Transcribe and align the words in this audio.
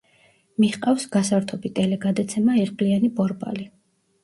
მიჰყავს 0.63 1.05
გასართობი 1.17 1.71
ტელეგადაცემა 1.81 2.59
„იღბლიანი 2.65 3.13
ბორბალი“. 3.21 3.71